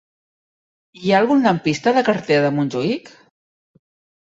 [1.01, 3.15] Hi ha algun lampista a la carretera de Montjuïc?